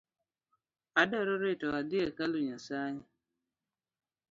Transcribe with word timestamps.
Adwa 1.01 1.21
reto 1.45 1.67
adhii 1.79 2.05
e 2.07 2.09
kalu 2.17 2.37
Nyasae 2.47 2.99